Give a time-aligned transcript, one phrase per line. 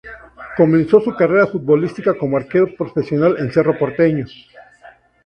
[0.57, 4.25] Comenzó su carrera futbolística como arquero profesional en Cerro Porteño.